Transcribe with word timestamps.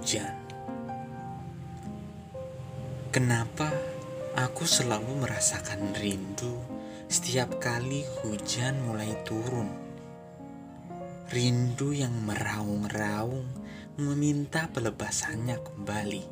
hujan. 0.00 0.32
Kenapa 3.12 3.68
aku 4.32 4.64
selalu 4.64 5.28
merasakan 5.28 5.92
rindu 5.92 6.56
setiap 7.04 7.60
kali 7.60 8.08
hujan 8.24 8.80
mulai 8.88 9.12
turun? 9.28 9.68
Rindu 11.28 11.92
yang 11.92 12.16
meraung-raung 12.24 13.44
meminta 14.00 14.72
pelepasannya 14.72 15.60
kembali. 15.60 16.24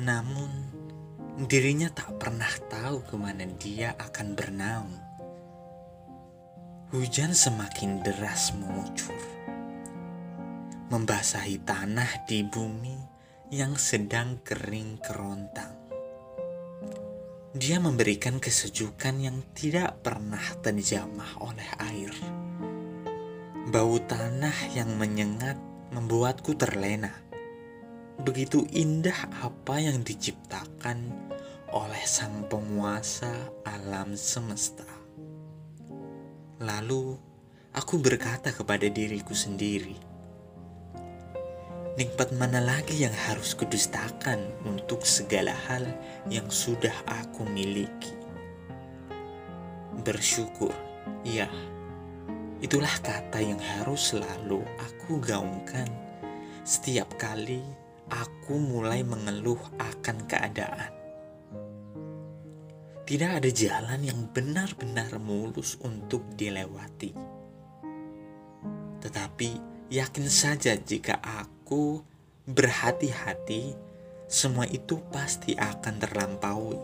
Namun, 0.00 0.50
dirinya 1.44 1.92
tak 1.92 2.16
pernah 2.16 2.48
tahu 2.72 3.04
ke 3.04 3.14
mana 3.20 3.44
dia 3.60 3.92
akan 4.00 4.28
bernaung. 4.32 4.96
Hujan 6.96 7.36
semakin 7.36 8.00
deras 8.00 8.56
mengucur 8.56 9.34
membasahi 10.94 11.66
tanah 11.66 12.22
di 12.22 12.46
bumi 12.46 12.94
yang 13.50 13.74
sedang 13.74 14.38
kering 14.46 15.02
kerontang. 15.02 15.74
Dia 17.50 17.82
memberikan 17.82 18.38
kesejukan 18.38 19.18
yang 19.18 19.42
tidak 19.58 20.06
pernah 20.06 20.54
terjamah 20.62 21.42
oleh 21.42 21.66
air. 21.90 22.14
Bau 23.74 23.98
tanah 24.06 24.54
yang 24.78 24.94
menyengat 24.94 25.58
membuatku 25.90 26.54
terlena. 26.54 27.10
Begitu 28.22 28.62
indah 28.70 29.34
apa 29.42 29.82
yang 29.82 30.06
diciptakan 30.06 31.10
oleh 31.74 32.04
Sang 32.06 32.46
Penguasa 32.46 33.34
alam 33.66 34.14
semesta. 34.14 34.86
Lalu 36.62 37.18
aku 37.74 37.98
berkata 37.98 38.54
kepada 38.54 38.86
diriku 38.86 39.34
sendiri, 39.34 40.13
Nikmat 41.94 42.34
mana 42.34 42.58
lagi 42.58 43.06
yang 43.06 43.14
harus 43.14 43.54
kudustakan 43.54 44.42
untuk 44.66 45.06
segala 45.06 45.54
hal 45.70 45.86
yang 46.26 46.50
sudah 46.50 46.90
aku 47.06 47.46
miliki? 47.46 48.10
Bersyukur, 50.02 50.74
ya, 51.22 51.46
itulah 52.58 52.90
kata 52.98 53.38
yang 53.38 53.62
harus 53.62 54.10
selalu 54.10 54.66
aku 54.82 55.22
gaungkan 55.22 55.86
setiap 56.66 57.14
kali 57.14 57.62
aku 58.10 58.58
mulai 58.58 59.06
mengeluh 59.06 59.62
akan 59.78 60.18
keadaan. 60.26 60.90
Tidak 63.06 63.38
ada 63.38 63.50
jalan 63.54 64.02
yang 64.02 64.34
benar-benar 64.34 65.14
mulus 65.22 65.78
untuk 65.78 66.26
dilewati, 66.34 67.14
tetapi 68.98 69.74
Yakin 69.94 70.26
saja 70.32 70.74
jika 70.80 71.20
aku 71.20 71.53
berhati-hati, 72.44 73.72
semua 74.28 74.68
itu 74.68 75.00
pasti 75.08 75.56
akan 75.56 75.94
terlampaui. 75.96 76.80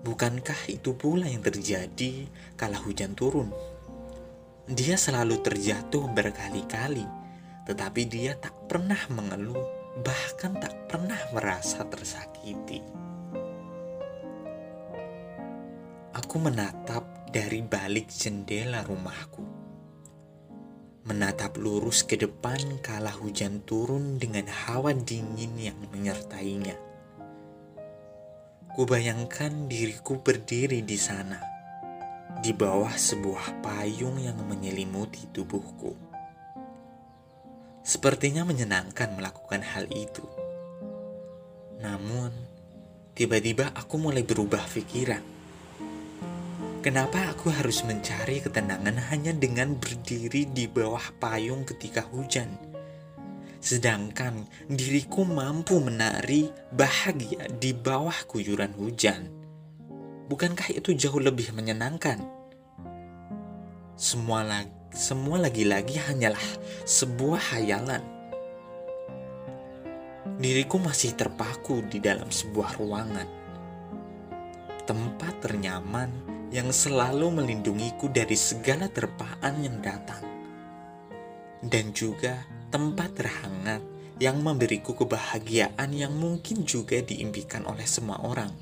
Bukankah 0.00 0.72
itu 0.72 0.96
pula 0.96 1.28
yang 1.28 1.44
terjadi 1.44 2.24
kala 2.56 2.80
hujan 2.80 3.12
turun? 3.12 3.52
Dia 4.64 4.96
selalu 4.96 5.44
terjatuh 5.44 6.08
berkali-kali, 6.16 7.04
tetapi 7.68 8.02
dia 8.08 8.32
tak 8.40 8.56
pernah 8.64 9.00
mengeluh, 9.12 9.68
bahkan 10.00 10.56
tak 10.56 10.88
pernah 10.88 11.20
merasa 11.36 11.84
tersakiti. 11.84 12.80
Aku 16.16 16.40
menatap 16.40 17.28
dari 17.28 17.60
balik 17.60 18.08
jendela 18.08 18.80
rumahku 18.80 19.59
menatap 21.10 21.58
lurus 21.58 22.06
ke 22.06 22.14
depan 22.14 22.78
kala 22.86 23.10
hujan 23.10 23.66
turun 23.66 24.22
dengan 24.22 24.46
hawa 24.46 24.94
dingin 24.94 25.58
yang 25.58 25.74
menyertainya. 25.90 26.78
Kubayangkan 28.78 29.66
diriku 29.66 30.22
berdiri 30.22 30.86
di 30.86 30.94
sana, 30.94 31.42
di 32.38 32.54
bawah 32.54 32.94
sebuah 32.94 33.58
payung 33.58 34.22
yang 34.22 34.38
menyelimuti 34.46 35.26
tubuhku. 35.34 35.98
Sepertinya 37.82 38.46
menyenangkan 38.46 39.18
melakukan 39.18 39.66
hal 39.66 39.90
itu. 39.90 40.22
Namun, 41.82 42.30
tiba-tiba 43.18 43.74
aku 43.74 43.98
mulai 43.98 44.22
berubah 44.22 44.62
pikiran 44.70 45.39
Kenapa 46.80 47.36
aku 47.36 47.52
harus 47.52 47.84
mencari 47.84 48.40
ketenangan 48.40 49.12
hanya 49.12 49.36
dengan 49.36 49.76
berdiri 49.76 50.48
di 50.48 50.64
bawah 50.64 51.12
payung 51.20 51.68
ketika 51.68 52.00
hujan? 52.08 52.56
Sedangkan 53.60 54.48
diriku 54.64 55.28
mampu 55.28 55.76
menari 55.76 56.48
bahagia 56.72 57.52
di 57.60 57.76
bawah 57.76 58.16
kuyuran 58.24 58.72
hujan. 58.80 59.28
Bukankah 60.32 60.72
itu 60.72 60.96
jauh 60.96 61.20
lebih 61.20 61.52
menyenangkan? 61.52 62.24
Semua 64.00 64.40
lagi, 64.40 64.72
semua 64.96 65.36
lagi-lagi 65.36 66.00
hanyalah 66.00 66.48
sebuah 66.88 67.60
hayalan. 67.60 68.00
Diriku 70.40 70.80
masih 70.80 71.12
terpaku 71.12 71.84
di 71.92 72.00
dalam 72.00 72.32
sebuah 72.32 72.80
ruangan. 72.80 73.28
Tempat 74.88 75.44
ternyaman 75.44 76.29
yang 76.50 76.74
selalu 76.74 77.30
melindungiku 77.30 78.10
dari 78.10 78.34
segala 78.34 78.90
terpaan 78.90 79.62
yang 79.62 79.78
datang, 79.78 80.22
dan 81.62 81.94
juga 81.94 82.42
tempat 82.74 83.14
terhangat 83.14 83.82
yang 84.20 84.42
memberiku 84.44 84.92
kebahagiaan 84.92 85.90
yang 85.96 86.12
mungkin 86.12 86.68
juga 86.68 87.00
diimpikan 87.00 87.64
oleh 87.64 87.88
semua 87.88 88.20
orang. 88.20 88.52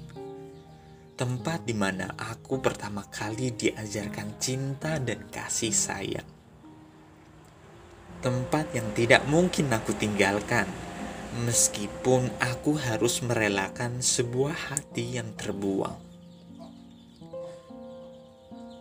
Tempat 1.19 1.66
di 1.66 1.75
mana 1.75 2.15
aku 2.15 2.62
pertama 2.62 3.03
kali 3.10 3.50
diajarkan 3.50 4.38
cinta 4.38 5.03
dan 5.03 5.26
kasih 5.26 5.75
sayang. 5.75 6.31
Tempat 8.22 8.70
yang 8.70 8.87
tidak 8.94 9.26
mungkin 9.26 9.66
aku 9.75 9.99
tinggalkan, 9.99 10.70
meskipun 11.43 12.31
aku 12.38 12.78
harus 12.78 13.19
merelakan 13.26 13.99
sebuah 13.99 14.55
hati 14.70 15.19
yang 15.19 15.34
terbuang. 15.34 16.07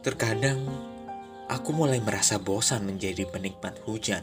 Terkadang 0.05 0.61
aku 1.49 1.73
mulai 1.73 1.97
merasa 1.97 2.37
bosan 2.37 2.85
menjadi 2.85 3.25
penikmat 3.25 3.81
hujan. 3.89 4.21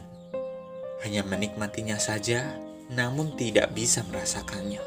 Hanya 1.03 1.27
menikmatinya 1.27 1.99
saja, 1.99 2.55
namun 2.87 3.35
tidak 3.35 3.75
bisa 3.75 4.07
merasakannya. 4.07 4.79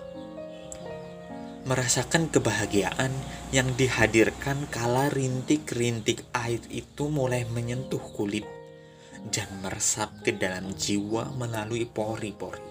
Merasakan 1.69 2.33
kebahagiaan 2.33 3.13
yang 3.53 3.69
dihadirkan 3.77 4.65
kala 4.73 5.13
rintik-rintik 5.13 6.25
air 6.33 6.65
itu 6.73 7.13
mulai 7.13 7.45
menyentuh 7.45 8.01
kulit 8.17 8.49
dan 9.29 9.49
meresap 9.61 10.09
ke 10.25 10.33
dalam 10.33 10.73
jiwa 10.73 11.29
melalui 11.37 11.85
pori-pori. 11.85 12.65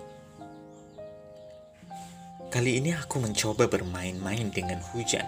Kali 2.49 2.81
ini 2.81 2.97
aku 2.97 3.21
mencoba 3.21 3.69
bermain-main 3.69 4.49
dengan 4.49 4.81
hujan 4.95 5.27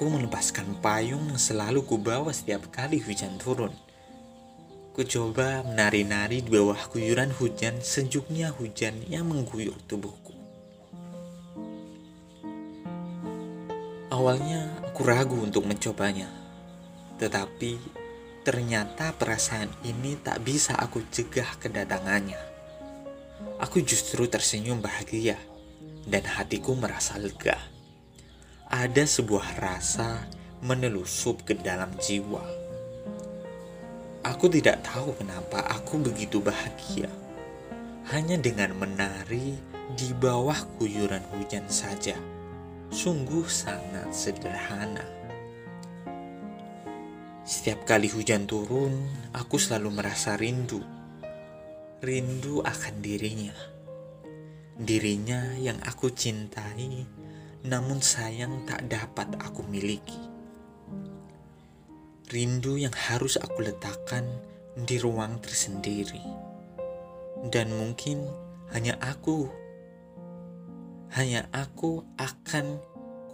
Aku 0.00 0.08
melepaskan 0.08 0.80
payung 0.80 1.28
yang 1.28 1.36
selalu 1.36 1.84
kubawa 1.84 2.32
setiap 2.32 2.72
kali 2.72 3.04
hujan 3.04 3.36
turun. 3.36 3.68
Ku 4.96 5.04
coba 5.04 5.60
menari-nari 5.60 6.40
di 6.40 6.48
bawah 6.48 6.88
guyuran 6.88 7.28
hujan 7.36 7.84
sejuknya 7.84 8.48
hujan 8.48 8.96
yang 9.12 9.28
mengguyur 9.28 9.76
tubuhku. 9.84 10.32
Awalnya 14.08 14.88
aku 14.88 15.04
ragu 15.04 15.36
untuk 15.36 15.68
mencobanya, 15.68 16.32
tetapi 17.20 17.76
ternyata 18.40 19.12
perasaan 19.12 19.68
ini 19.84 20.16
tak 20.16 20.40
bisa 20.40 20.80
aku 20.80 21.04
cegah 21.12 21.60
kedatangannya. 21.60 22.40
Aku 23.60 23.84
justru 23.84 24.24
tersenyum 24.24 24.80
bahagia 24.80 25.36
dan 26.08 26.24
hatiku 26.24 26.72
merasa 26.72 27.20
lega 27.20 27.79
ada 28.70 29.02
sebuah 29.02 29.58
rasa 29.58 30.30
menelusup 30.62 31.42
ke 31.42 31.58
dalam 31.58 31.90
jiwa. 31.98 32.38
Aku 34.22 34.46
tidak 34.46 34.86
tahu 34.86 35.10
kenapa 35.18 35.66
aku 35.74 35.98
begitu 35.98 36.38
bahagia. 36.38 37.10
Hanya 38.14 38.38
dengan 38.38 38.78
menari 38.78 39.58
di 39.98 40.14
bawah 40.14 40.54
guyuran 40.78 41.26
hujan 41.34 41.66
saja. 41.66 42.14
Sungguh 42.94 43.42
sangat 43.50 44.14
sederhana. 44.14 45.02
Setiap 47.42 47.82
kali 47.82 48.06
hujan 48.06 48.46
turun, 48.46 48.94
aku 49.34 49.58
selalu 49.58 49.98
merasa 49.98 50.38
rindu. 50.38 50.78
Rindu 52.06 52.62
akan 52.62 52.94
dirinya. 53.02 53.54
Dirinya 54.78 55.58
yang 55.58 55.82
aku 55.82 56.14
cintai 56.14 57.18
namun 57.66 58.00
sayang 58.00 58.64
tak 58.64 58.88
dapat 58.88 59.28
aku 59.36 59.60
miliki. 59.68 60.16
Rindu 62.30 62.78
yang 62.78 62.94
harus 62.94 63.36
aku 63.36 63.66
letakkan 63.66 64.24
di 64.78 64.96
ruang 65.02 65.42
tersendiri, 65.42 66.22
dan 67.50 67.74
mungkin 67.74 68.22
hanya 68.70 68.94
aku 69.02 69.50
hanya 71.10 71.50
aku 71.50 72.06
akan 72.22 72.78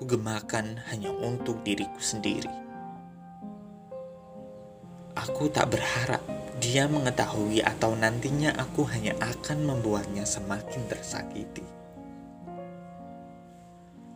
kugemakan 0.00 0.80
hanya 0.88 1.12
untuk 1.12 1.60
diriku 1.60 2.00
sendiri. 2.00 2.48
Aku 5.12 5.52
tak 5.52 5.76
berharap 5.76 6.24
dia 6.56 6.88
mengetahui 6.88 7.60
atau 7.60 7.92
nantinya 7.92 8.56
aku 8.56 8.88
hanya 8.88 9.12
akan 9.20 9.64
membuatnya 9.68 10.24
semakin 10.24 10.88
tersakiti. 10.88 11.64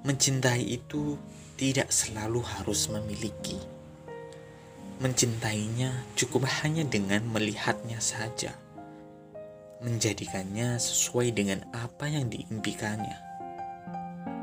Mencintai 0.05 0.65
itu 0.65 1.17
tidak 1.61 1.93
selalu 1.93 2.41
harus 2.41 2.89
memiliki. 2.89 3.61
Mencintainya 5.01 6.05
cukup 6.17 6.45
hanya 6.61 6.85
dengan 6.85 7.25
melihatnya 7.29 8.01
saja, 8.05 8.53
menjadikannya 9.81 10.77
sesuai 10.77 11.33
dengan 11.33 11.65
apa 11.73 12.09
yang 12.09 12.29
diimpikannya. 12.29 13.19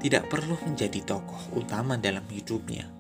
Tidak 0.01 0.29
perlu 0.29 0.57
menjadi 0.65 1.01
tokoh 1.05 1.57
utama 1.57 1.97
dalam 1.97 2.25
hidupnya 2.29 2.97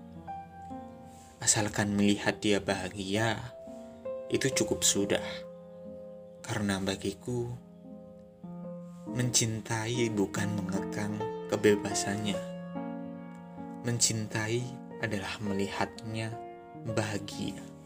Asalkan 1.37 1.93
melihat 1.93 2.41
dia 2.41 2.57
bahagia, 2.57 3.37
itu 4.33 4.49
cukup 4.49 4.81
sudah. 4.81 5.21
Karena 6.41 6.81
bagiku, 6.81 7.45
mencintai 9.13 10.09
bukan 10.17 10.57
mengekang 10.57 11.36
kebebasannya. 11.47 12.39
Mencintai 13.87 14.63
adalah 14.99 15.39
melihatnya 15.39 16.33
bahagia. 16.83 17.76